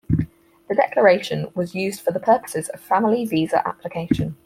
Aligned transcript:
The 0.67 0.73
Declaration 0.73 1.49
was 1.53 1.75
used 1.75 2.01
for 2.01 2.09
the 2.11 2.19
purposes 2.19 2.69
of 2.69 2.79
family 2.81 3.23
visa 3.23 3.61
application. 3.67 4.35